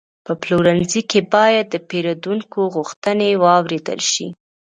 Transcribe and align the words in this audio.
په 0.25 0.31
پلورنځي 0.41 1.01
کې 1.09 1.19
باید 1.35 1.65
د 1.69 1.75
پیرودونکو 1.89 2.59
غوښتنې 2.75 3.29
واورېدل 3.43 3.99
شي. 4.11 4.27